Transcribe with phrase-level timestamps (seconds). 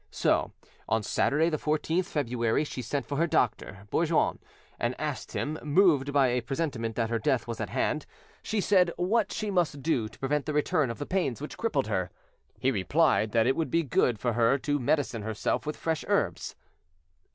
[0.09, 0.51] So,
[0.89, 4.39] on Saturday the 14th February, she sent for her doctor, Bourgoin,
[4.79, 8.07] and asked him, moved by a presentiment that her death was at hand,
[8.41, 11.85] she said, what she must do to prevent the return of the pains which crippled
[11.85, 12.09] her.
[12.57, 16.55] He replied that it would be good for her to medicine herself with fresh herbs.